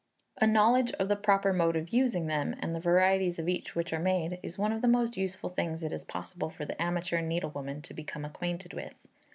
A 0.37 0.47
knowledge 0.47 0.93
of 0.93 1.09
the 1.09 1.15
proper 1.15 1.53
mode 1.53 1.75
of 1.75 1.93
using 1.93 2.25
them, 2.25 2.55
and 2.59 2.73
the 2.73 2.79
varieties 2.79 3.37
of 3.37 3.47
each 3.47 3.75
which 3.75 3.93
are 3.93 3.99
made, 3.99 4.39
is 4.41 4.57
one 4.57 4.71
of 4.73 4.81
the 4.81 4.87
most 4.87 5.15
useful 5.15 5.51
things 5.51 5.83
it 5.83 5.91
is 5.93 6.05
possible 6.05 6.49
for 6.49 6.65
the 6.65 6.81
amateur 6.81 7.21
needle 7.21 7.51
woman 7.51 7.83
to 7.83 7.93
become 7.93 8.25
acquainted 8.25 8.73
with. 8.73 8.95